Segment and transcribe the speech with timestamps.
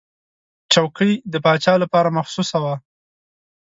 [0.73, 2.75] چوکۍ د پاچا لپاره مخصوصه وه.